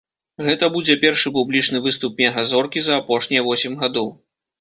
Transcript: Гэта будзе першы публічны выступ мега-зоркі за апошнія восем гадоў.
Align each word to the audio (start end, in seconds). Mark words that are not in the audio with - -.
Гэта 0.45 0.67
будзе 0.77 0.95
першы 1.03 1.31
публічны 1.35 1.81
выступ 1.87 2.15
мега-зоркі 2.21 2.83
за 2.87 2.97
апошнія 3.03 3.45
восем 3.49 3.77
гадоў. 3.83 4.09